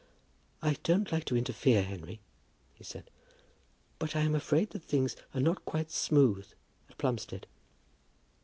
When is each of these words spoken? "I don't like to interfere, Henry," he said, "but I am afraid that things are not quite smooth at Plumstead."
"I 0.63 0.77
don't 0.81 1.11
like 1.11 1.25
to 1.25 1.37
interfere, 1.37 1.83
Henry," 1.83 2.21
he 2.73 2.83
said, 2.83 3.11
"but 3.99 4.15
I 4.15 4.21
am 4.21 4.33
afraid 4.33 4.71
that 4.71 4.81
things 4.81 5.15
are 5.35 5.39
not 5.39 5.63
quite 5.63 5.91
smooth 5.91 6.47
at 6.89 6.97
Plumstead." 6.97 7.45